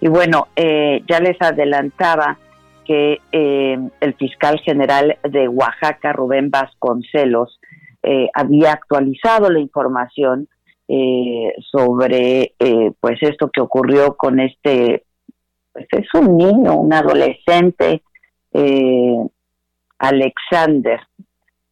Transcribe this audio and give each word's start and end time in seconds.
Y 0.00 0.08
bueno, 0.08 0.48
eh, 0.56 1.02
ya 1.08 1.20
les 1.20 1.40
adelantaba 1.40 2.38
que 2.84 3.20
eh, 3.30 3.78
el 4.00 4.14
fiscal 4.14 4.60
general 4.60 5.18
de 5.22 5.48
Oaxaca, 5.48 6.12
Rubén 6.12 6.50
Vasconcelos, 6.50 7.60
eh, 8.02 8.28
había 8.34 8.72
actualizado 8.72 9.48
la 9.50 9.60
información 9.60 10.48
eh, 10.88 11.54
sobre 11.70 12.54
pues 13.00 13.22
esto 13.22 13.48
que 13.50 13.60
ocurrió 13.60 14.16
con 14.16 14.40
este 14.40 15.04
pues 15.72 15.86
es 15.92 16.06
un 16.14 16.36
niño, 16.36 16.74
un 16.74 16.92
adolescente, 16.92 18.02
Alexander. 19.98 21.00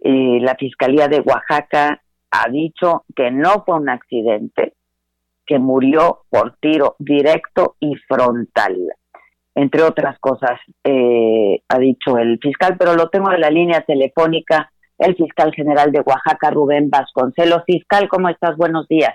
La 0.03 0.55
Fiscalía 0.55 1.09
de 1.09 1.21
Oaxaca 1.21 2.01
ha 2.31 2.49
dicho 2.49 3.05
que 3.15 3.31
no 3.31 3.63
fue 3.67 3.77
un 3.77 3.91
accidente, 3.91 4.73
que 5.51 5.59
murió 5.59 6.21
por 6.31 6.55
tiro 6.61 6.95
directo 7.01 7.75
y 7.81 7.97
frontal. 8.07 8.77
Entre 9.57 9.83
otras 9.83 10.17
cosas, 10.21 10.61
eh, 10.85 11.61
ha 11.69 11.79
dicho 11.81 12.19
el 12.19 12.39
fiscal, 12.41 12.77
pero 12.79 12.95
lo 12.95 13.09
tengo 13.09 13.33
en 13.33 13.41
la 13.41 13.51
línea 13.51 13.81
telefónica, 13.81 14.71
el 14.97 15.17
fiscal 15.17 15.53
general 15.53 15.91
de 15.91 16.03
Oaxaca, 16.07 16.51
Rubén 16.53 16.89
Vasconcelos. 16.89 17.65
Fiscal, 17.67 18.09
¿cómo 18.09 18.29
estás? 18.29 18.57
Buenos 18.57 18.87
días. 18.87 19.13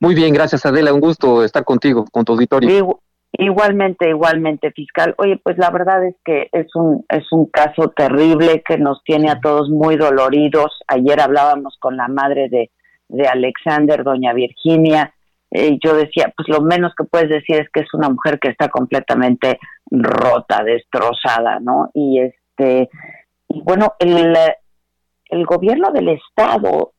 Muy 0.00 0.16
bien, 0.16 0.34
gracias 0.34 0.66
Adela, 0.66 0.92
un 0.92 0.98
gusto 0.98 1.44
estar 1.44 1.64
contigo, 1.64 2.06
con 2.10 2.24
tu 2.24 2.32
auditorio. 2.32 2.98
Igualmente, 3.30 4.08
igualmente, 4.08 4.72
fiscal. 4.72 5.14
Oye, 5.18 5.40
pues 5.44 5.56
la 5.58 5.70
verdad 5.70 6.04
es 6.04 6.16
que 6.24 6.48
es 6.50 6.74
un 6.74 7.06
es 7.08 7.30
un 7.30 7.46
caso 7.46 7.88
terrible 7.96 8.64
que 8.66 8.78
nos 8.78 9.04
tiene 9.04 9.30
a 9.30 9.38
todos 9.38 9.70
muy 9.70 9.96
doloridos. 9.96 10.80
Ayer 10.88 11.20
hablábamos 11.20 11.76
con 11.78 11.96
la 11.96 12.08
madre 12.08 12.48
de, 12.48 12.72
de 13.08 13.28
Alexander, 13.28 14.02
doña 14.02 14.32
Virginia, 14.32 15.14
y 15.54 15.78
yo 15.84 15.94
decía, 15.94 16.32
pues 16.34 16.48
lo 16.48 16.62
menos 16.62 16.94
que 16.96 17.04
puedes 17.04 17.28
decir 17.28 17.56
es 17.56 17.68
que 17.70 17.80
es 17.80 17.92
una 17.92 18.08
mujer 18.08 18.38
que 18.40 18.48
está 18.48 18.68
completamente 18.68 19.58
rota, 19.90 20.64
destrozada, 20.64 21.60
¿no? 21.60 21.90
Y 21.92 22.20
este, 22.20 22.88
y 23.48 23.60
bueno, 23.62 23.92
el, 23.98 24.34
el 25.26 25.44
gobierno 25.44 25.90
del 25.92 26.08
estado 26.08 26.92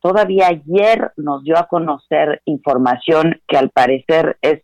todavía 0.00 0.46
ayer 0.48 1.12
nos 1.16 1.42
dio 1.42 1.58
a 1.58 1.66
conocer 1.66 2.42
información 2.44 3.40
que 3.48 3.56
al 3.56 3.70
parecer 3.70 4.38
es 4.40 4.62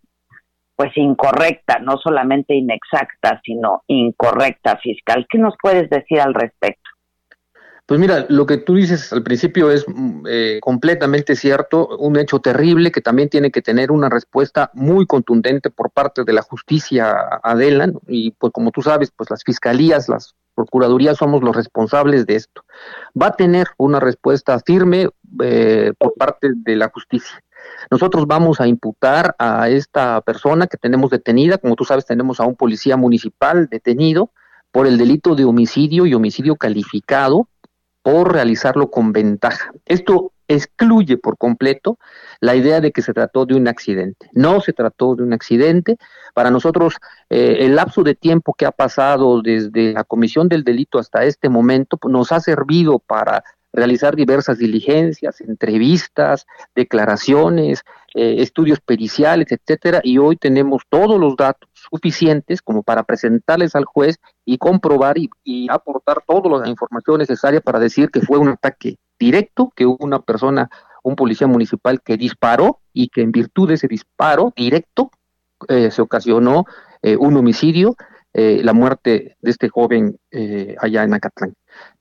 pues 0.77 0.97
incorrecta, 0.97 1.79
no 1.81 1.97
solamente 1.99 2.55
inexacta, 2.55 3.41
sino 3.45 3.83
incorrecta 3.89 4.79
fiscal. 4.79 5.27
¿Qué 5.29 5.39
nos 5.39 5.55
puedes 5.61 5.91
decir 5.91 6.21
al 6.21 6.34
respecto? 6.34 6.81
Pues 7.86 7.98
mira, 7.98 8.27
lo 8.28 8.47
que 8.47 8.58
tú 8.58 8.77
dices 8.77 9.12
al 9.12 9.25
principio 9.25 9.70
es 9.70 9.84
mm, 9.88 10.27
eh, 10.28 10.58
completamente 10.62 11.34
cierto, 11.34 11.97
un 11.98 12.16
hecho 12.16 12.38
terrible 12.38 12.92
que 12.92 13.00
también 13.00 13.28
tiene 13.28 13.50
que 13.50 13.61
tener 13.61 13.91
una 13.91 14.08
respuesta 14.08 14.70
muy 14.72 15.05
contundente 15.06 15.69
por 15.69 15.91
parte 15.91 16.22
de 16.25 16.33
la 16.33 16.42
justicia 16.42 17.14
Adela, 17.42 17.91
y 18.06 18.30
pues 18.33 18.53
como 18.53 18.70
tú 18.70 18.83
sabes, 18.83 19.10
pues 19.14 19.30
las 19.30 19.42
fiscalías, 19.42 20.08
las 20.08 20.34
procuradurías 20.55 21.19
somos 21.19 21.42
los 21.42 21.56
responsables 21.56 22.25
de 22.26 22.37
esto. 22.37 22.65
Va 23.21 23.28
a 23.28 23.37
tener 23.37 23.66
una 23.78 23.98
respuesta 23.98 24.60
firme 24.60 25.09
eh, 25.42 25.92
por 25.98 26.15
parte 26.15 26.50
de 26.54 26.76
la 26.76 26.88
justicia. 26.88 27.42
Nosotros 27.91 28.26
vamos 28.26 28.60
a 28.60 28.69
imputar 28.69 29.34
a 29.38 29.69
esta 29.69 30.21
persona 30.21 30.66
que 30.69 30.76
tenemos 30.76 31.10
detenida, 31.10 31.59
como 31.59 31.75
tú 31.75 31.84
sabes, 31.84 32.06
tenemos 32.06 32.38
a 32.38 32.44
un 32.44 32.54
policía 32.54 32.97
municipal 32.97 33.69
detenido 33.69 34.31
por 34.71 34.87
el 34.87 34.98
delito 34.98 35.34
de 35.34 35.44
homicidio 35.44 36.06
y 36.06 36.15
homicidio 36.15 36.56
calificado 36.56 37.48
por 38.03 38.33
realizarlo 38.33 38.91
con 38.91 39.13
ventaja. 39.13 39.73
Esto 39.87 40.33
excluye 40.49 41.17
por 41.17 41.39
completo 41.39 41.99
la 42.41 42.55
idea 42.55 42.81
de 42.81 42.93
que 42.93 43.03
se 43.03 43.15
trató 43.15 43.47
de 43.47 43.55
un 43.55 43.69
accidente. 43.69 44.29
No 44.33 44.61
se 44.61 44.73
trató 44.73 45.15
de 45.15 45.23
un 45.23 45.33
accidente. 45.33 45.97
Para 46.35 46.51
nosotros, 46.51 46.97
eh, 47.31 47.59
el 47.61 47.77
lapso 47.77 48.03
de 48.03 48.15
tiempo 48.15 48.55
que 48.55 48.67
ha 48.67 48.73
pasado 48.73 49.41
desde 49.43 49.93
la 49.93 50.05
comisión 50.05 50.49
del 50.49 50.65
delito 50.65 50.99
hasta 50.99 51.25
este 51.25 51.49
momento 51.49 51.97
pues, 51.97 52.13
nos 52.13 52.33
ha 52.33 52.41
servido 52.41 52.99
para 52.99 53.45
realizar 53.72 54.16
diversas 54.16 54.59
diligencias, 54.59 55.41
entrevistas, 55.41 56.47
declaraciones, 56.75 57.83
eh, 58.15 58.37
estudios 58.38 58.81
periciales, 58.81 59.50
etcétera, 59.50 60.00
y 60.05 60.19
hoy 60.19 60.37
tenemos 60.37 60.83
todos 60.88 61.19
los 61.19 61.37
datos 61.37 61.69
suficientes 61.72 62.60
como 62.60 62.83
para 62.83 63.05
presentarles 63.05 63.75
al 63.75 63.84
juez 63.84 64.19
y 64.44 64.59
comprobar 64.59 65.16
y, 65.19 65.69
aportar 65.71 66.22
toda 66.27 66.60
la 66.60 66.69
información 66.69 67.19
necesaria 67.19 67.60
para 67.60 67.78
decir 67.78 68.10
que 68.10 68.21
fue 68.21 68.38
un 68.38 68.49
ataque 68.49 68.97
directo, 69.19 69.72
que 69.75 69.87
una 69.87 70.21
persona, 70.21 70.69
un 71.03 71.16
policía 71.16 71.47
municipal 71.47 72.03
que 72.03 72.16
disparó 72.16 72.81
y 72.93 73.09
que 73.09 73.22
en 73.22 73.33
virtud 73.33 73.69
de 73.69 73.75
ese 73.75 73.89
disparo 73.89 74.53
directo 74.54 75.10
eh, 75.69 75.91
se 75.91 76.03
ocasionó 76.03 76.66
eh, 77.03 77.16
un 77.16 77.37
homicidio, 77.37 77.97
la 78.34 78.72
muerte 78.72 79.37
de 79.41 79.50
este 79.50 79.69
joven 79.69 80.19
allá 80.78 81.04
en 81.04 81.15
Acatlán. 81.15 81.54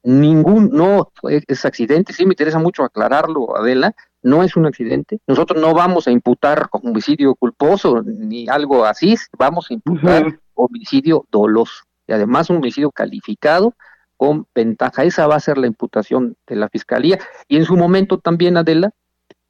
Ningún, 0.03 0.69
no 0.71 1.11
es 1.23 1.65
accidente, 1.65 2.13
sí 2.13 2.25
me 2.25 2.33
interesa 2.33 2.59
mucho 2.59 2.83
aclararlo, 2.83 3.55
Adela, 3.57 3.93
no 4.23 4.43
es 4.43 4.55
un 4.55 4.65
accidente. 4.65 5.19
Nosotros 5.27 5.61
no 5.61 5.73
vamos 5.73 6.07
a 6.07 6.11
imputar 6.11 6.67
homicidio 6.71 7.35
culposo 7.35 8.01
ni 8.03 8.47
algo 8.47 8.85
así, 8.85 9.15
vamos 9.37 9.67
a 9.69 9.73
imputar 9.73 10.39
homicidio 10.53 11.25
doloso. 11.31 11.83
Y 12.07 12.13
además 12.13 12.49
un 12.49 12.57
homicidio 12.57 12.91
calificado 12.91 13.73
con 14.17 14.45
ventaja. 14.53 15.03
Esa 15.03 15.27
va 15.27 15.35
a 15.35 15.39
ser 15.39 15.57
la 15.57 15.67
imputación 15.67 16.35
de 16.45 16.55
la 16.55 16.69
fiscalía. 16.69 17.19
Y 17.47 17.57
en 17.57 17.65
su 17.65 17.75
momento 17.75 18.19
también, 18.19 18.57
Adela, 18.57 18.91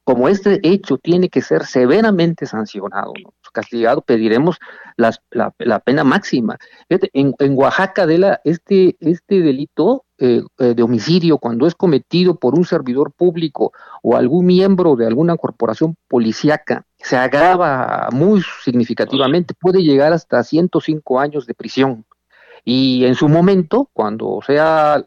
como 0.04 0.28
este 0.28 0.60
hecho 0.62 0.96
tiene 0.98 1.28
que 1.28 1.42
ser 1.42 1.66
severamente 1.66 2.46
sancionado, 2.46 3.12
castigado, 3.52 4.02
pediremos 4.02 4.58
la, 4.96 5.80
pena 5.80 6.04
máxima. 6.04 6.58
En, 6.88 7.34
en 7.38 7.58
Oaxaca, 7.58 8.02
Adela, 8.02 8.40
este, 8.44 8.96
este 9.00 9.40
delito 9.40 10.04
eh, 10.18 10.42
eh, 10.58 10.74
de 10.74 10.82
homicidio 10.82 11.38
cuando 11.38 11.66
es 11.66 11.74
cometido 11.74 12.36
por 12.36 12.54
un 12.54 12.64
servidor 12.64 13.12
público 13.12 13.72
o 14.02 14.16
algún 14.16 14.46
miembro 14.46 14.94
de 14.94 15.06
alguna 15.06 15.36
corporación 15.36 15.96
policíaca 16.08 16.86
se 17.02 17.16
agrava 17.16 18.08
muy 18.12 18.42
significativamente, 18.62 19.54
puede 19.58 19.82
llegar 19.82 20.12
hasta 20.12 20.42
105 20.42 21.18
años 21.18 21.46
de 21.46 21.54
prisión. 21.54 22.04
Y 22.64 23.04
en 23.04 23.14
su 23.14 23.28
momento, 23.28 23.90
cuando 23.92 24.40
sea 24.46 25.02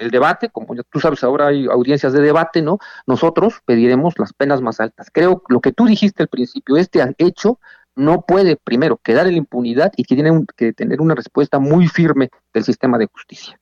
el 0.00 0.10
debate, 0.10 0.48
como 0.50 0.74
ya 0.74 0.82
tú 0.90 1.00
sabes, 1.00 1.24
ahora 1.24 1.48
hay 1.48 1.66
audiencias 1.66 2.12
de 2.12 2.20
debate, 2.20 2.62
¿no? 2.62 2.78
Nosotros 3.06 3.60
pediremos 3.64 4.18
las 4.18 4.32
penas 4.32 4.60
más 4.60 4.80
altas. 4.80 5.10
Creo 5.12 5.42
lo 5.48 5.60
que 5.60 5.72
tú 5.72 5.86
dijiste 5.86 6.22
al 6.22 6.28
principio, 6.28 6.76
este 6.76 7.02
hecho 7.18 7.58
no 7.96 8.22
puede, 8.22 8.56
primero, 8.56 8.98
quedar 8.98 9.26
en 9.26 9.32
la 9.32 9.38
impunidad 9.38 9.92
y 9.96 10.04
tiene 10.04 10.44
que 10.56 10.72
tener 10.72 11.00
una 11.00 11.14
respuesta 11.14 11.58
muy 11.58 11.88
firme 11.88 12.28
del 12.52 12.62
sistema 12.62 12.98
de 12.98 13.06
justicia. 13.06 13.58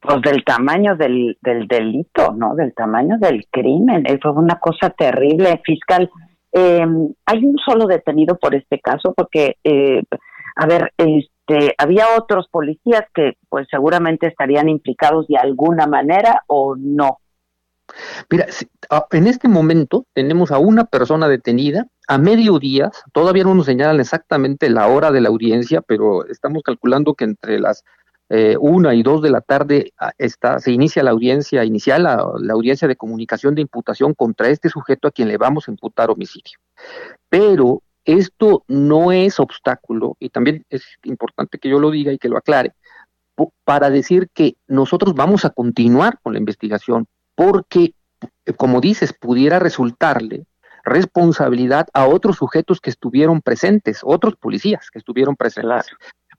Pues 0.00 0.20
del 0.22 0.44
tamaño 0.44 0.96
del, 0.96 1.38
del 1.40 1.66
delito, 1.66 2.32
¿no? 2.36 2.54
Del 2.54 2.74
tamaño 2.74 3.16
del 3.18 3.46
crimen. 3.50 4.04
Eh, 4.06 4.18
fue 4.20 4.32
una 4.32 4.58
cosa 4.58 4.90
terrible, 4.90 5.60
fiscal. 5.64 6.10
Eh, 6.52 6.84
hay 7.24 7.44
un 7.44 7.56
solo 7.64 7.86
detenido 7.86 8.36
por 8.36 8.54
este 8.54 8.80
caso 8.80 9.14
porque, 9.16 9.56
eh, 9.64 10.02
a 10.56 10.66
ver, 10.66 10.92
este, 10.96 11.74
había 11.78 12.06
otros 12.16 12.48
policías 12.48 13.04
que 13.14 13.36
pues 13.48 13.68
seguramente 13.70 14.26
estarían 14.26 14.68
implicados 14.68 15.26
de 15.28 15.36
alguna 15.36 15.86
manera 15.86 16.42
o 16.46 16.74
no. 16.76 17.18
Mira, 18.30 18.46
en 19.12 19.26
este 19.26 19.46
momento 19.46 20.06
tenemos 20.12 20.50
a 20.50 20.58
una 20.58 20.86
persona 20.86 21.28
detenida 21.28 21.86
a 22.08 22.18
mediodía, 22.18 22.90
todavía 23.12 23.44
no 23.44 23.54
nos 23.54 23.66
señalan 23.66 24.00
exactamente 24.00 24.68
la 24.70 24.88
hora 24.88 25.12
de 25.12 25.20
la 25.20 25.28
audiencia, 25.28 25.82
pero 25.82 26.26
estamos 26.26 26.62
calculando 26.64 27.14
que 27.14 27.24
entre 27.24 27.60
las 27.60 27.84
eh, 28.28 28.56
una 28.58 28.92
y 28.94 29.04
dos 29.04 29.22
de 29.22 29.30
la 29.30 29.40
tarde 29.40 29.92
ah, 29.98 30.12
está, 30.18 30.58
se 30.58 30.72
inicia 30.72 31.04
la 31.04 31.12
audiencia 31.12 31.64
inicial, 31.64 32.02
la, 32.02 32.14
audiencia 32.52 32.88
de 32.88 32.96
comunicación 32.96 33.54
de 33.54 33.62
imputación 33.62 34.14
contra 34.14 34.48
este 34.48 34.68
sujeto 34.68 35.06
a 35.06 35.12
quien 35.12 35.28
le 35.28 35.36
vamos 35.36 35.68
a 35.68 35.70
imputar 35.70 36.10
homicidio. 36.10 36.58
Pero 37.28 37.82
esto 38.06 38.64
no 38.68 39.12
es 39.12 39.38
obstáculo, 39.38 40.16
y 40.18 40.30
también 40.30 40.64
es 40.70 40.84
importante 41.02 41.58
que 41.58 41.68
yo 41.68 41.78
lo 41.78 41.90
diga 41.90 42.12
y 42.12 42.18
que 42.18 42.28
lo 42.28 42.38
aclare, 42.38 42.72
para 43.64 43.90
decir 43.90 44.30
que 44.32 44.56
nosotros 44.66 45.14
vamos 45.14 45.44
a 45.44 45.50
continuar 45.50 46.18
con 46.22 46.32
la 46.32 46.38
investigación, 46.38 47.06
porque, 47.34 47.92
como 48.56 48.80
dices, 48.80 49.12
pudiera 49.12 49.58
resultarle 49.58 50.46
responsabilidad 50.84 51.88
a 51.92 52.06
otros 52.06 52.36
sujetos 52.36 52.80
que 52.80 52.90
estuvieron 52.90 53.42
presentes, 53.42 54.00
otros 54.04 54.36
policías 54.36 54.88
que 54.90 55.00
estuvieron 55.00 55.34
presentes. 55.34 55.90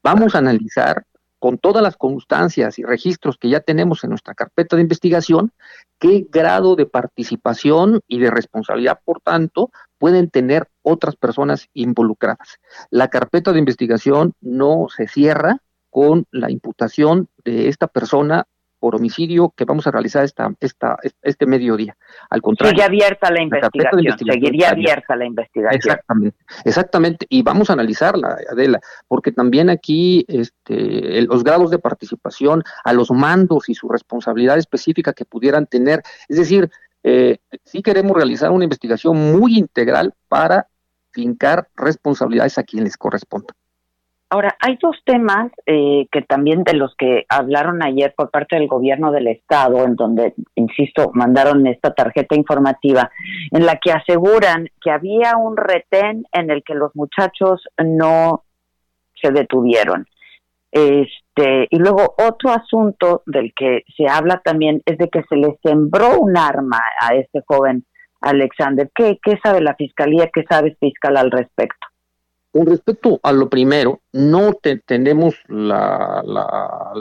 Vamos 0.01 0.33
a 0.33 0.37
analizar 0.37 1.03
con 1.39 1.57
todas 1.57 1.83
las 1.83 1.97
constancias 1.97 2.79
y 2.79 2.83
registros 2.83 3.37
que 3.37 3.49
ya 3.49 3.59
tenemos 3.59 4.03
en 4.03 4.09
nuestra 4.09 4.33
carpeta 4.33 4.75
de 4.75 4.81
investigación, 4.81 5.51
qué 5.99 6.25
grado 6.29 6.75
de 6.75 6.85
participación 6.85 8.01
y 8.07 8.19
de 8.19 8.31
responsabilidad, 8.31 8.99
por 9.03 9.21
tanto, 9.21 9.71
pueden 9.97 10.29
tener 10.29 10.67
otras 10.81 11.15
personas 11.15 11.67
involucradas. 11.73 12.59
La 12.89 13.09
carpeta 13.09 13.51
de 13.51 13.59
investigación 13.59 14.33
no 14.41 14.87
se 14.95 15.07
cierra 15.07 15.61
con 15.89 16.25
la 16.31 16.51
imputación 16.51 17.27
de 17.43 17.69
esta 17.69 17.87
persona 17.87 18.45
por 18.79 18.95
homicidio 18.95 19.53
que 19.55 19.65
vamos 19.65 19.87
a 19.87 19.91
realizar 19.91 20.23
esta, 20.23 20.51
esta, 20.59 20.97
este 21.21 21.45
mediodía. 21.45 21.97
Al 22.29 22.41
contrario. 22.41 22.71
Sigue 22.71 22.83
abierta 22.83 23.31
la 23.31 23.41
investigación, 23.41 24.17
seguiría 24.17 24.69
abierta 24.69 25.15
la 25.15 25.25
investigación. 25.25 25.75
Exactamente, 25.75 26.37
exactamente. 26.65 27.25
Y 27.29 27.41
vamos 27.41 27.69
a 27.69 27.73
analizarla, 27.73 28.37
Adela, 28.51 28.79
porque 29.07 29.31
también 29.31 29.69
aquí 29.69 30.25
este, 30.27 31.21
los 31.23 31.43
grados 31.43 31.71
de 31.71 31.79
participación, 31.79 32.63
a 32.83 32.93
los 32.93 33.11
mandos 33.11 33.69
y 33.69 33.75
su 33.75 33.89
responsabilidad 33.89 34.57
específica 34.57 35.13
que 35.13 35.25
pudieran 35.25 35.65
tener. 35.65 36.01
Es 36.27 36.37
decir, 36.37 36.69
eh, 37.03 37.37
sí 37.63 37.81
queremos 37.81 38.15
realizar 38.15 38.51
una 38.51 38.63
investigación 38.63 39.39
muy 39.39 39.57
integral 39.57 40.13
para 40.27 40.67
fincar 41.11 41.69
responsabilidades 41.75 42.57
a 42.57 42.63
quien 42.63 42.83
les 42.83 42.97
corresponda. 42.97 43.53
Ahora, 44.29 44.57
hay 44.59 44.77
dos 44.81 44.97
temas 45.05 45.51
eh, 45.65 46.07
que 46.11 46.21
también 46.21 46.63
de 46.65 46.73
los 46.73 46.93
que 46.97 47.25
hablaron 47.29 47.81
ayer 47.81 48.13
por 48.15 48.29
parte 48.29 48.57
del 48.57 48.67
gobierno 48.67 49.11
del 49.11 49.27
estado, 49.27 49.85
en 49.85 49.95
donde, 49.95 50.33
insisto, 50.55 51.11
mandaron 51.13 51.65
esta 51.65 51.93
tarjeta 51.93 52.35
informativa, 52.35 53.09
en 53.51 53.65
la 53.65 53.77
que 53.77 53.93
aseguran 53.93 54.67
que 54.81 54.91
había 54.91 55.37
un 55.37 55.55
retén 55.55 56.25
en 56.33 56.51
el 56.51 56.61
que 56.63 56.73
los 56.73 56.93
muchachos 56.93 57.63
no 57.81 58.43
se 59.21 59.31
detuvieron. 59.31 60.05
Este, 60.73 61.67
y 61.69 61.77
luego 61.79 62.15
otro 62.17 62.51
asunto 62.51 63.23
del 63.25 63.53
que 63.55 63.83
se 63.95 64.07
habla 64.09 64.41
también 64.43 64.81
es 64.85 64.97
de 64.97 65.07
que 65.07 65.23
se 65.29 65.37
le 65.37 65.57
sembró 65.63 66.19
un 66.19 66.37
arma 66.37 66.81
a 66.99 67.15
este 67.15 67.41
joven 67.47 67.85
Alexander. 68.19 68.91
¿Qué, 68.93 69.19
qué 69.23 69.39
sabe 69.41 69.61
la 69.61 69.75
fiscalía? 69.75 70.29
¿Qué 70.33 70.43
sabe 70.49 70.75
fiscal 70.81 71.15
al 71.15 71.31
respecto? 71.31 71.87
Con 72.57 72.65
respecto 72.65 73.19
a 73.21 73.33
lo 73.33 73.49
primero, 73.49 74.01
no 74.13 74.57
tenemos 74.87 75.35
la, 75.47 76.23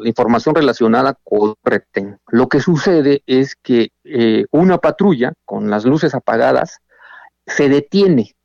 información 0.05 0.55
relacionada 0.55 1.17
con 1.25 1.55
retén. 1.65 2.19
Lo 2.29 2.51
que 2.51 2.61
sucede 2.61 3.23
es 3.25 3.57
que 3.57 3.89
eh, 4.05 4.45
una 4.51 4.77
patrulla 4.77 5.33
con 5.47 5.71
las 5.71 5.87
luces 5.87 6.15
apagadas 6.15 6.81
se 7.47 7.71
detiene, 7.71 8.37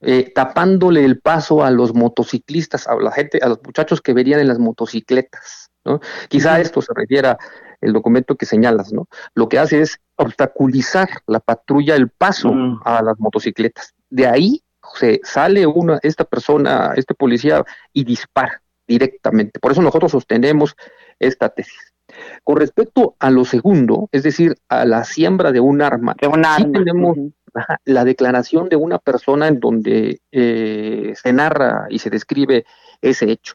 eh, 0.00 0.32
tapándole 0.34 1.04
el 1.04 1.20
paso 1.20 1.62
a 1.62 1.70
los 1.70 1.92
motociclistas, 1.92 2.88
a 2.88 2.94
la 2.94 3.12
gente, 3.12 3.40
a 3.42 3.48
los 3.48 3.58
muchachos 3.62 4.00
que 4.00 4.14
verían 4.14 4.40
en 4.40 4.48
las 4.48 4.58
motocicletas. 4.58 5.68
¿no? 5.84 6.00
Quizá 6.30 6.54
a 6.54 6.60
esto 6.60 6.80
se 6.80 6.94
refiera 6.94 7.36
el 7.82 7.92
documento 7.92 8.36
que 8.36 8.46
señalas, 8.46 8.90
¿no? 8.90 9.06
Lo 9.34 9.50
que 9.50 9.58
hace 9.58 9.82
es 9.82 9.98
obstaculizar 10.16 11.10
la 11.26 11.40
patrulla 11.40 11.94
el 11.94 12.08
paso 12.08 12.54
mm. 12.54 12.80
a 12.86 13.02
las 13.02 13.20
motocicletas. 13.20 13.92
De 14.08 14.26
ahí 14.26 14.62
se 14.94 15.20
sale 15.24 15.66
una, 15.66 15.98
esta 16.02 16.24
persona, 16.24 16.92
este 16.96 17.14
policía, 17.14 17.64
y 17.92 18.04
dispara 18.04 18.62
directamente. 18.86 19.60
Por 19.60 19.72
eso 19.72 19.82
nosotros 19.82 20.12
sostenemos 20.12 20.76
esta 21.18 21.48
tesis. 21.48 21.94
Con 22.42 22.56
respecto 22.56 23.16
a 23.18 23.30
lo 23.30 23.44
segundo, 23.44 24.08
es 24.12 24.22
decir, 24.22 24.56
a 24.68 24.84
la 24.84 25.04
siembra 25.04 25.52
de 25.52 25.60
un 25.60 25.82
arma, 25.82 26.14
sí 26.20 26.66
tenemos 26.72 27.16
la 27.84 28.04
declaración 28.04 28.68
de 28.68 28.76
una 28.76 28.98
persona 28.98 29.48
en 29.48 29.60
donde 29.60 30.20
eh, 30.32 31.14
se 31.16 31.32
narra 31.32 31.86
y 31.88 31.98
se 31.98 32.10
describe 32.10 32.66
ese 33.00 33.30
hecho. 33.30 33.54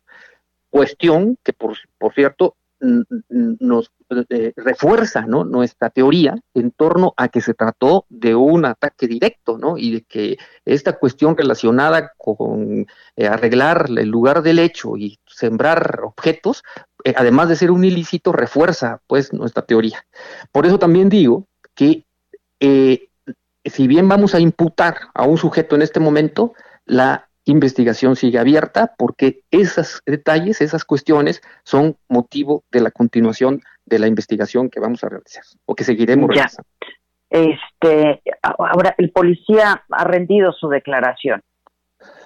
Cuestión 0.69 1.37
que, 1.43 1.53
por, 1.53 1.77
por 1.97 2.13
cierto, 2.13 2.55
nos 2.79 3.91
eh, 4.29 4.53
refuerza 4.55 5.21
¿no? 5.21 5.43
nuestra 5.43 5.89
teoría 5.89 6.35
en 6.53 6.71
torno 6.71 7.13
a 7.17 7.27
que 7.27 7.41
se 7.41 7.53
trató 7.53 8.05
de 8.09 8.35
un 8.35 8.65
ataque 8.65 9.07
directo, 9.07 9.57
¿no? 9.57 9.77
Y 9.77 9.93
de 9.93 10.01
que 10.03 10.37
esta 10.65 10.97
cuestión 10.97 11.35
relacionada 11.37 12.13
con 12.17 12.87
eh, 13.15 13.27
arreglar 13.27 13.87
el 13.89 14.09
lugar 14.09 14.41
del 14.41 14.59
hecho 14.59 14.97
y 14.97 15.19
sembrar 15.27 16.01
objetos, 16.03 16.63
eh, 17.03 17.13
además 17.17 17.49
de 17.49 17.55
ser 17.55 17.71
un 17.71 17.83
ilícito, 17.83 18.31
refuerza 18.31 19.01
pues 19.07 19.33
nuestra 19.33 19.63
teoría. 19.63 20.05
Por 20.51 20.65
eso 20.65 20.79
también 20.79 21.09
digo 21.09 21.47
que 21.75 22.05
si 23.65 23.87
bien 23.87 24.09
vamos 24.09 24.35
a 24.35 24.39
imputar 24.39 24.97
a 25.13 25.23
un 25.23 25.37
sujeto 25.37 25.75
en 25.75 25.81
este 25.81 25.99
momento, 25.99 26.53
la 26.85 27.28
investigación 27.51 28.15
sigue 28.15 28.39
abierta 28.39 28.93
porque 28.97 29.41
esos 29.51 30.01
detalles, 30.05 30.61
esas 30.61 30.85
cuestiones 30.85 31.41
son 31.63 31.97
motivo 32.07 32.63
de 32.71 32.81
la 32.81 32.91
continuación 32.91 33.61
de 33.85 33.99
la 33.99 34.07
investigación 34.07 34.69
que 34.69 34.79
vamos 34.79 35.03
a 35.03 35.09
realizar 35.09 35.43
o 35.65 35.75
que 35.75 35.83
seguiremos 35.83 36.29
realizando. 36.29 36.67
Este, 37.29 38.21
ahora, 38.41 38.95
el 38.97 39.11
policía 39.11 39.83
ha 39.89 40.03
rendido 40.03 40.51
su 40.51 40.67
declaración. 40.67 41.41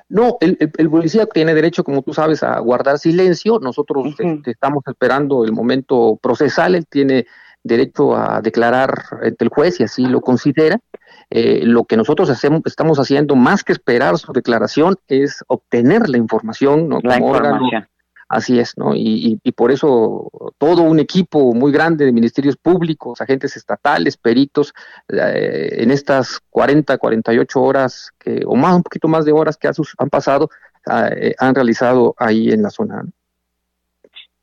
No, 0.09 0.37
el, 0.41 0.57
policía 0.89 1.25
tiene 1.25 1.53
derecho, 1.53 1.83
como 1.83 2.03
tú 2.03 2.13
sabes, 2.13 2.43
a 2.43 2.59
guardar 2.59 2.99
silencio. 2.99 3.59
Nosotros 3.59 4.15
este, 4.19 4.51
estamos 4.51 4.83
esperando 4.85 5.43
el 5.43 5.51
momento 5.51 6.19
procesal. 6.21 6.75
Él 6.75 6.85
tiene 6.87 7.25
derecho 7.63 8.15
a 8.15 8.41
declarar 8.41 8.93
ante 9.21 9.43
el 9.43 9.49
juez 9.49 9.79
y 9.79 9.83
así 9.83 10.05
lo 10.05 10.21
considera. 10.21 10.77
Eh, 11.29 11.61
lo 11.63 11.85
que 11.85 11.97
nosotros 11.97 12.29
hacemos, 12.29 12.61
estamos 12.65 12.99
haciendo 12.99 13.35
más 13.35 13.63
que 13.63 13.73
esperar 13.73 14.17
su 14.17 14.31
declaración 14.33 14.95
es 15.07 15.43
obtener 15.47 16.09
la 16.09 16.17
información, 16.17 16.89
¿no? 16.89 16.99
La 17.01 17.17
información. 17.17 17.87
así 18.29 18.59
es, 18.59 18.77
¿no? 18.77 18.95
Y, 18.95 19.39
y, 19.43 19.51
por 19.51 19.71
eso 19.71 20.29
todo 20.57 20.81
un 20.83 20.99
equipo 20.99 21.53
muy 21.53 21.71
grande 21.71 22.05
de 22.05 22.11
ministerios 22.11 22.57
públicos, 22.57 23.21
agentes 23.21 23.55
estatales, 23.57 24.17
peritos, 24.17 24.73
eh, 25.09 25.69
en 25.79 25.91
estas 25.91 26.39
40, 26.49 26.97
48 26.97 27.61
horas 27.61 28.11
que, 28.19 28.41
o 28.45 28.55
más, 28.55 28.75
un 28.75 28.83
poquito 28.83 29.07
más 29.07 29.25
de 29.25 29.31
horas 29.31 29.57
que 29.57 29.67
han 29.67 30.09
pasado, 30.09 30.49
ah, 30.87 31.09
eh, 31.15 31.35
han 31.37 31.53
realizado 31.53 32.15
ahí 32.17 32.49
en 32.49 32.63
la 32.63 32.69
zona. 32.69 33.03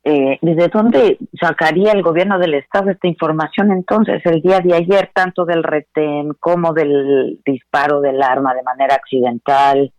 Eh, 0.03 0.39
¿desde 0.41 0.67
dónde 0.69 1.19
sacaría 1.39 1.91
el 1.91 2.01
gobierno 2.01 2.39
del 2.39 2.55
Estado 2.55 2.89
esta 2.89 3.07
información 3.07 3.71
entonces, 3.71 4.21
el 4.25 4.41
día 4.41 4.59
de 4.59 4.73
ayer, 4.73 5.11
tanto 5.13 5.45
del 5.45 5.61
retén 5.63 6.33
como 6.39 6.73
del 6.73 7.39
disparo 7.45 8.01
del 8.01 8.21
arma 8.21 8.55
de 8.55 8.63
manera 8.63 8.95
accidental? 8.95 9.93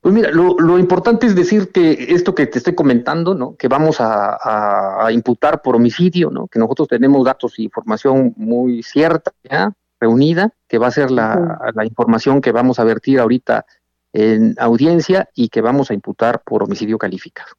Pues 0.00 0.14
mira, 0.14 0.30
lo, 0.30 0.78
importante 0.78 1.26
es 1.26 1.34
decir 1.34 1.72
que 1.72 1.92
esto 1.92 2.34
que 2.34 2.46
te 2.46 2.58
estoy 2.58 2.74
comentando, 2.74 3.34
¿no? 3.34 3.56
que 3.56 3.68
vamos 3.68 3.96
a, 4.00 5.08
imputar 5.10 5.62
por 5.62 5.76
homicidio, 5.76 6.30
¿no? 6.30 6.46
que 6.46 6.58
nosotros 6.58 6.88
tenemos 6.88 7.24
datos 7.24 7.58
e 7.58 7.62
información 7.62 8.34
muy 8.36 8.82
cierta, 8.82 9.32
¿ya? 9.42 9.72
reunida, 10.00 10.52
que 10.68 10.78
va 10.78 10.88
a 10.88 10.90
ser 10.90 11.10
la, 11.10 11.58
la 11.74 11.84
información 11.86 12.42
que 12.42 12.52
vamos 12.52 12.78
a 12.78 12.84
vertir 12.84 13.18
ahorita 13.18 13.64
en 14.12 14.54
audiencia 14.58 15.28
y 15.34 15.48
que 15.48 15.62
vamos 15.62 15.90
a 15.90 15.94
imputar 15.94 16.42
por 16.44 16.62
homicidio 16.62 16.98
calificado. 16.98 17.52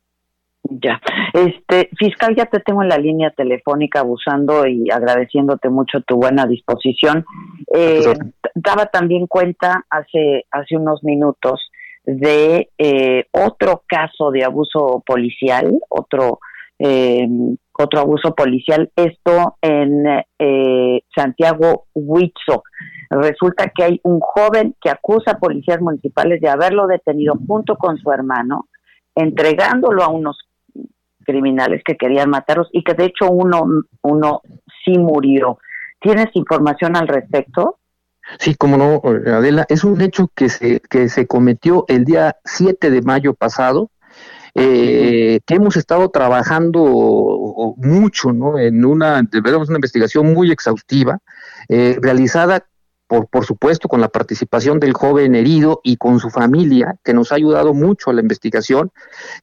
Ya, 0.67 0.99
este 1.33 1.89
fiscal, 1.95 2.35
ya 2.35 2.47
te 2.47 2.59
tengo 2.59 2.81
en 2.81 2.89
la 2.89 2.97
línea 2.97 3.29
telefónica 3.29 3.99
abusando 3.99 4.65
y 4.65 4.89
agradeciéndote 4.89 5.69
mucho 5.69 6.01
tu 6.01 6.15
buena 6.15 6.47
disposición. 6.47 7.23
Eh, 7.75 8.13
daba 8.55 8.87
también 8.87 9.27
cuenta 9.27 9.85
hace 9.91 10.45
hace 10.49 10.75
unos 10.75 11.03
minutos 11.03 11.69
de 12.03 12.69
eh, 12.79 13.25
otro 13.31 13.83
caso 13.87 14.31
de 14.31 14.43
abuso 14.43 15.03
policial, 15.05 15.77
otro 15.89 16.39
eh, 16.79 17.27
otro 17.77 17.99
abuso 17.99 18.33
policial, 18.33 18.89
esto 18.95 19.57
en 19.61 20.05
eh, 20.39 21.01
Santiago 21.15 21.85
Huitzo. 21.93 22.63
Resulta 23.09 23.71
que 23.75 23.83
hay 23.83 23.99
un 24.03 24.19
joven 24.19 24.75
que 24.81 24.89
acusa 24.89 25.31
a 25.31 25.39
policías 25.39 25.81
municipales 25.81 26.41
de 26.41 26.49
haberlo 26.49 26.87
detenido 26.87 27.35
junto 27.47 27.75
con 27.77 27.97
su 27.97 28.11
hermano, 28.11 28.67
entregándolo 29.13 30.03
a 30.03 30.09
unos 30.09 30.37
criminales 31.25 31.81
que 31.83 31.97
querían 31.97 32.29
matarlos 32.29 32.69
y 32.71 32.83
que 32.83 32.93
de 32.93 33.05
hecho 33.05 33.29
uno, 33.29 33.65
uno 34.01 34.41
sí 34.83 34.97
murió. 34.97 35.57
¿Tienes 35.99 36.27
información 36.33 36.95
al 36.95 37.07
respecto? 37.07 37.79
Sí, 38.39 38.55
como 38.55 38.77
no, 38.77 39.01
Adela, 39.05 39.65
es 39.69 39.83
un 39.83 40.01
hecho 40.01 40.29
que 40.35 40.49
se, 40.49 40.79
que 40.89 41.09
se 41.09 41.27
cometió 41.27 41.85
el 41.87 42.05
día 42.05 42.37
7 42.43 42.89
de 42.89 43.01
mayo 43.01 43.33
pasado, 43.33 43.91
eh, 44.55 45.39
que 45.45 45.55
hemos 45.55 45.75
estado 45.77 46.09
trabajando 46.09 47.75
mucho, 47.77 48.31
¿no? 48.31 48.57
En 48.57 48.85
una, 48.85 49.21
una 49.21 49.75
investigación 49.75 50.33
muy 50.33 50.51
exhaustiva, 50.51 51.19
eh, 51.67 51.97
realizada 52.01 52.65
por, 53.07 53.27
por 53.27 53.45
supuesto 53.45 53.87
con 53.87 54.01
la 54.01 54.09
participación 54.09 54.79
del 54.79 54.93
joven 54.93 55.35
herido 55.35 55.81
y 55.83 55.97
con 55.97 56.19
su 56.19 56.29
familia, 56.29 56.95
que 57.03 57.13
nos 57.13 57.31
ha 57.31 57.35
ayudado 57.35 57.73
mucho 57.73 58.09
a 58.09 58.13
la 58.13 58.21
investigación, 58.21 58.91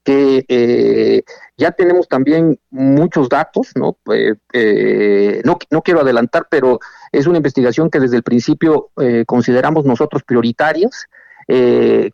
que 0.03 0.45
eh, 0.49 1.23
ya 1.57 1.71
tenemos 1.73 2.09
también 2.09 2.59
muchos 2.71 3.29
datos, 3.29 3.71
¿no? 3.77 3.97
Eh, 4.13 4.35
eh, 4.53 5.43
¿no? 5.45 5.59
no 5.71 5.83
quiero 5.83 6.01
adelantar, 6.01 6.47
pero 6.51 6.81
es 7.13 7.27
una 7.27 7.39
investigación 7.39 7.91
que 7.91 8.01
desde 8.01 8.17
el 8.17 8.23
principio 8.23 8.91
consideramos 9.27 9.85
nosotros 9.85 10.23
prioritarias, 10.23 11.07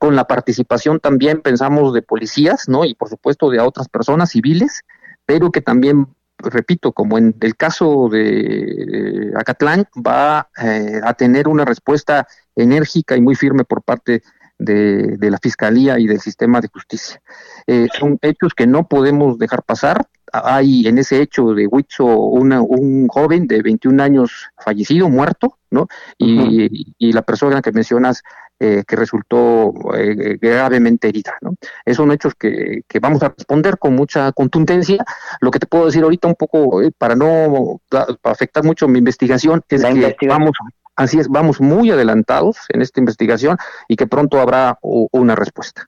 con 0.01 0.17
la 0.17 0.25
participación 0.25 0.99
también 0.99 1.41
pensamos 1.41 1.95
de 1.95 2.03
policías, 2.03 2.69
¿no? 2.69 2.85
Y 2.85 2.95
por 2.95 3.09
supuesto 3.09 3.49
de 3.51 3.61
otras 3.61 3.89
personas 3.89 4.31
civiles, 4.31 4.83
pero 5.25 5.53
que 5.53 5.61
también 5.61 6.09
repito, 6.39 6.93
como 6.93 7.19
en 7.19 7.35
el 7.41 7.57
caso 7.57 8.09
de 8.09 9.33
Acatlán, 9.37 9.87
va 9.97 10.49
eh, 10.63 11.01
a 11.03 11.15
tener 11.15 11.49
una 11.49 11.65
respuesta 11.65 12.27
enérgica 12.55 13.17
y 13.17 13.21
muy 13.21 13.35
firme 13.35 13.65
por 13.65 13.83
parte 13.83 14.23
de, 14.59 15.17
la 15.21 15.39
Fiscalía 15.39 15.99
y 15.99 16.07
del 16.07 16.21
sistema 16.21 16.61
de 16.61 16.69
justicia. 16.69 17.21
Eh, 17.67 17.87
son 17.99 18.19
hechos 18.23 18.55
que 18.55 18.67
no 18.67 18.89
podemos 18.89 19.39
dejar 19.39 19.63
pasar. 19.63 20.07
Hay 20.33 20.87
en 20.87 20.99
ese 20.99 21.23
hecho 21.23 21.55
de 21.55 21.67
Huitzo 21.67 22.05
un 22.05 23.09
joven 23.09 23.47
de 23.47 23.63
21 23.63 24.03
años 24.03 24.49
fallecido, 24.59 25.09
muerto, 25.09 25.57
¿no? 25.71 25.89
Y, 26.19 26.95
y 26.99 27.13
la 27.13 27.23
persona 27.23 27.63
que 27.63 27.73
mencionas 27.73 28.23
eh, 28.61 28.83
que 28.89 28.97
resultó 28.97 29.73
eh, 29.97 30.37
gravemente 30.41 31.07
herida. 31.09 31.35
¿no? 31.43 31.55
Son 31.95 32.11
hechos 32.11 32.35
que, 32.35 32.83
vamos 33.01 33.23
a 33.23 33.29
responder 33.29 33.79
con 33.79 33.95
mucha 33.95 34.33
contundencia. 34.33 35.05
Lo 35.41 35.53
que 35.53 35.61
te 35.61 35.69
puedo 35.69 35.87
decir 35.87 36.03
ahorita 36.03 36.27
un 36.27 36.35
poco, 36.35 36.83
eh, 36.83 36.91
para 36.99 37.15
no 37.15 37.81
afectar 38.25 38.65
mucho 38.65 38.89
mi 38.89 38.99
investigación, 38.99 39.63
es 39.69 39.85
que 40.19 40.27
vamos, 40.27 40.57
así 40.97 41.21
es, 41.21 41.29
vamos 41.29 41.61
muy 41.61 41.93
adelantados 41.93 42.59
en 42.71 42.83
esta 42.83 42.99
investigación 42.99 43.59
y 43.87 43.95
que 43.95 44.09
pronto 44.09 44.41
habrá 44.41 44.77
una 44.83 45.37
respuesta. 45.37 45.87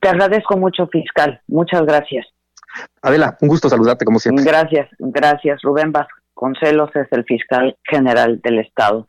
Te 0.00 0.08
agradezco 0.08 0.56
mucho, 0.56 0.86
fiscal. 0.86 1.42
Muchas 1.48 1.82
gracias. 1.82 2.26
Adela, 3.02 3.36
un 3.42 3.48
gusto 3.48 3.68
saludarte 3.68 4.06
como 4.06 4.18
siempre. 4.18 4.42
Gracias, 4.42 4.88
gracias. 4.98 5.60
Rubén 5.62 5.92
Vasconcelos 5.92 6.96
es 6.96 7.08
el 7.10 7.24
fiscal 7.24 7.76
general 7.84 8.40
del 8.42 8.60
Estado 8.60 9.06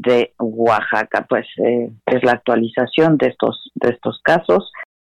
de 0.00 0.32
Oaxaca. 0.38 1.26
Pues 1.28 1.46
eh, 1.58 1.90
es 2.06 2.24
la 2.24 2.32
actualización 2.32 3.16
de 3.16 3.28
estos, 3.28 3.70
de 3.74 3.90
estos 3.90 4.20
casos. 4.22 4.72